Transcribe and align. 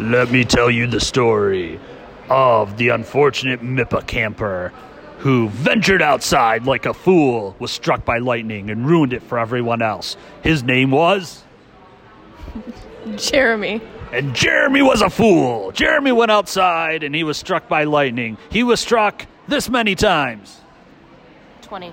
Let 0.00 0.30
me 0.30 0.44
tell 0.44 0.70
you 0.70 0.86
the 0.86 0.98
story 0.98 1.78
of 2.30 2.78
the 2.78 2.88
unfortunate 2.88 3.60
MIPA 3.60 4.06
camper 4.06 4.72
who 5.18 5.50
ventured 5.50 6.00
outside 6.00 6.64
like 6.64 6.86
a 6.86 6.94
fool, 6.94 7.54
was 7.58 7.70
struck 7.70 8.06
by 8.06 8.16
lightning, 8.16 8.70
and 8.70 8.86
ruined 8.86 9.12
it 9.12 9.22
for 9.22 9.38
everyone 9.38 9.82
else. 9.82 10.16
His 10.42 10.62
name 10.62 10.90
was. 10.90 11.44
Jeremy. 13.16 13.82
And 14.10 14.34
Jeremy 14.34 14.80
was 14.80 15.02
a 15.02 15.10
fool. 15.10 15.70
Jeremy 15.72 16.12
went 16.12 16.30
outside 16.30 17.02
and 17.02 17.14
he 17.14 17.22
was 17.22 17.36
struck 17.36 17.68
by 17.68 17.84
lightning. 17.84 18.38
He 18.50 18.62
was 18.62 18.80
struck 18.80 19.26
this 19.48 19.68
many 19.68 19.94
times. 19.94 20.62
20. 21.60 21.92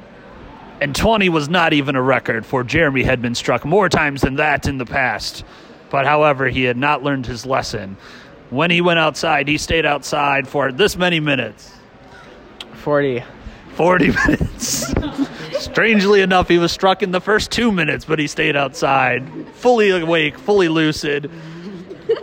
And 0.80 0.96
20 0.96 1.28
was 1.28 1.50
not 1.50 1.74
even 1.74 1.98
a 1.98 2.02
record, 2.02 2.46
for 2.46 2.64
Jeremy 2.64 3.04
had 3.04 3.22
been 3.22 3.36
struck 3.36 3.66
more 3.66 3.90
times 3.90 4.22
than 4.22 4.36
that 4.36 4.66
in 4.66 4.78
the 4.78 4.86
past. 4.86 5.44
But 5.90 6.06
however, 6.06 6.48
he 6.48 6.64
had 6.64 6.78
not 6.78 7.04
learned 7.04 7.26
his 7.26 7.46
lesson. 7.46 7.98
When 8.50 8.72
he 8.72 8.82
went 8.82 9.00
outside, 9.00 9.48
he 9.48 9.58
stayed 9.58 9.86
outside 9.86 10.48
for 10.48 10.72
this 10.72 10.96
many 10.96 11.20
minutes 11.20 11.74
40. 12.74 13.24
40 13.74 14.12
minutes. 14.28 14.94
Strangely 15.60 16.22
enough, 16.22 16.48
he 16.48 16.58
was 16.58 16.72
struck 16.72 17.04
in 17.04 17.12
the 17.12 17.22
first 17.22 17.52
two 17.52 17.72
minutes, 17.72 18.06
but 18.06 18.18
he 18.20 18.28
stayed 18.28 18.56
outside, 18.56 19.24
fully 19.54 19.90
awake, 19.90 20.38
fully 20.38 20.70
lucid. 20.70 21.30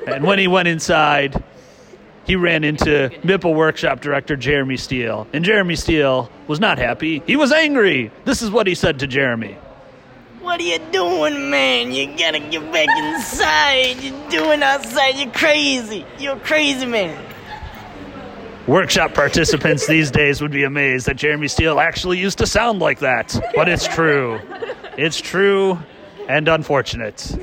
And 0.06 0.24
when 0.24 0.38
he 0.38 0.48
went 0.48 0.68
inside, 0.68 1.42
he 2.26 2.36
ran 2.36 2.64
into 2.64 3.10
Mipple 3.22 3.54
Workshop 3.54 4.00
director 4.00 4.36
Jeremy 4.36 4.76
Steele. 4.76 5.26
And 5.32 5.44
Jeremy 5.44 5.76
Steele 5.76 6.30
was 6.46 6.58
not 6.60 6.78
happy. 6.78 7.22
He 7.26 7.36
was 7.36 7.52
angry. 7.52 8.10
This 8.24 8.40
is 8.40 8.50
what 8.50 8.66
he 8.66 8.74
said 8.74 8.98
to 9.00 9.06
Jeremy. 9.06 9.56
What 10.44 10.60
are 10.60 10.64
you 10.64 10.78
doing, 10.92 11.48
man? 11.48 11.90
You 11.90 12.06
gotta 12.18 12.38
get 12.38 12.70
back 12.70 12.86
inside. 12.98 13.96
You're 14.02 14.28
doing 14.28 14.62
outside. 14.62 15.16
You're 15.16 15.32
crazy. 15.32 16.04
You're 16.18 16.36
a 16.36 16.40
crazy 16.40 16.84
man. 16.84 17.18
Workshop 18.66 19.14
participants 19.14 19.86
these 19.86 20.10
days 20.10 20.42
would 20.42 20.50
be 20.50 20.64
amazed 20.64 21.06
that 21.06 21.16
Jeremy 21.16 21.48
Steele 21.48 21.80
actually 21.80 22.18
used 22.18 22.36
to 22.38 22.46
sound 22.46 22.80
like 22.80 22.98
that. 22.98 23.34
But 23.56 23.70
it's 23.70 23.88
true. 23.88 24.38
It's 24.98 25.18
true 25.18 25.78
and 26.28 26.46
unfortunate. 26.46 27.34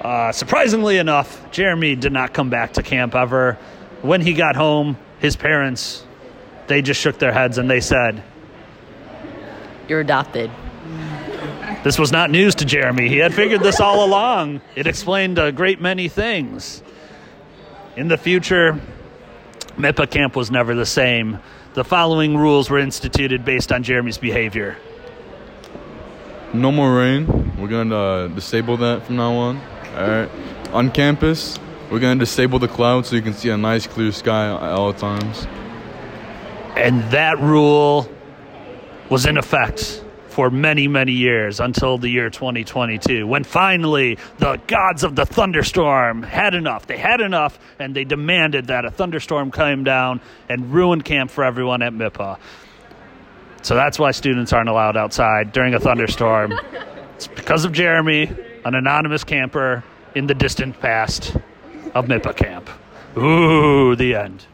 Uh, 0.00 0.32
surprisingly 0.32 0.96
enough, 0.96 1.50
Jeremy 1.50 1.94
did 1.94 2.12
not 2.12 2.32
come 2.32 2.48
back 2.48 2.72
to 2.72 2.82
camp 2.82 3.14
ever. 3.14 3.58
When 4.00 4.22
he 4.22 4.32
got 4.32 4.56
home, 4.56 4.96
his 5.18 5.36
parents, 5.36 6.06
they 6.68 6.80
just 6.80 7.02
shook 7.02 7.18
their 7.18 7.32
heads 7.32 7.58
and 7.58 7.68
they 7.68 7.80
said, 7.80 8.24
You're 9.88 10.00
adopted. 10.00 10.50
This 11.84 11.98
was 11.98 12.12
not 12.12 12.30
news 12.30 12.54
to 12.56 12.64
Jeremy. 12.64 13.08
He 13.08 13.18
had 13.18 13.34
figured 13.34 13.60
this 13.60 13.80
all 13.80 14.04
along. 14.04 14.60
It 14.76 14.86
explained 14.86 15.38
a 15.38 15.50
great 15.50 15.80
many 15.80 16.08
things. 16.08 16.82
In 17.96 18.08
the 18.08 18.16
future, 18.16 18.80
MIPA 19.76 20.10
camp 20.10 20.36
was 20.36 20.50
never 20.50 20.74
the 20.74 20.86
same. 20.86 21.40
The 21.74 21.82
following 21.84 22.36
rules 22.36 22.70
were 22.70 22.78
instituted 22.78 23.44
based 23.44 23.72
on 23.72 23.82
Jeremy's 23.82 24.18
behavior. 24.18 24.76
No 26.52 26.70
more 26.70 26.94
rain. 26.94 27.56
We're 27.58 27.68
gonna 27.68 27.96
uh, 27.96 28.28
disable 28.28 28.76
that 28.76 29.04
from 29.06 29.16
now 29.16 29.32
on. 29.32 29.56
All 29.96 30.08
right. 30.08 30.30
On 30.72 30.90
campus, 30.90 31.58
we're 31.90 31.98
gonna 31.98 32.20
disable 32.20 32.58
the 32.58 32.68
clouds 32.68 33.08
so 33.08 33.16
you 33.16 33.22
can 33.22 33.34
see 33.34 33.48
a 33.48 33.56
nice 33.56 33.86
clear 33.86 34.12
sky 34.12 34.46
at 34.46 34.72
all 34.72 34.92
times. 34.92 35.46
And 36.76 37.02
that 37.10 37.38
rule 37.40 38.08
was 39.08 39.26
in 39.26 39.36
effect 39.36 40.04
for 40.32 40.50
many, 40.50 40.88
many 40.88 41.12
years 41.12 41.60
until 41.60 41.98
the 41.98 42.08
year 42.08 42.30
2022, 42.30 43.26
when 43.26 43.44
finally 43.44 44.18
the 44.38 44.58
gods 44.66 45.04
of 45.04 45.14
the 45.14 45.26
thunderstorm 45.26 46.22
had 46.22 46.54
enough. 46.54 46.86
They 46.86 46.96
had 46.96 47.20
enough, 47.20 47.58
and 47.78 47.94
they 47.94 48.04
demanded 48.04 48.68
that 48.68 48.84
a 48.84 48.90
thunderstorm 48.90 49.52
came 49.52 49.84
down 49.84 50.20
and 50.48 50.72
ruin 50.72 51.02
camp 51.02 51.30
for 51.30 51.44
everyone 51.44 51.82
at 51.82 51.92
MIPA. 51.92 52.38
So 53.60 53.74
that's 53.74 53.98
why 53.98 54.10
students 54.10 54.52
aren't 54.52 54.68
allowed 54.68 54.96
outside 54.96 55.52
during 55.52 55.74
a 55.74 55.78
thunderstorm. 55.78 56.52
it's 57.14 57.28
because 57.28 57.64
of 57.64 57.72
Jeremy, 57.72 58.30
an 58.64 58.74
anonymous 58.74 59.24
camper 59.24 59.84
in 60.14 60.26
the 60.26 60.34
distant 60.34 60.80
past 60.80 61.36
of 61.94 62.06
MIPA 62.06 62.36
camp. 62.36 62.70
Ooh, 63.16 63.94
the 63.94 64.14
end. 64.14 64.46